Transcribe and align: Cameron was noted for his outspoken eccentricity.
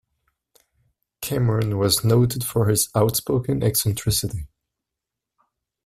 Cameron 1.21 1.77
was 1.77 2.03
noted 2.03 2.43
for 2.43 2.67
his 2.69 2.89
outspoken 2.95 3.61
eccentricity. 3.61 4.47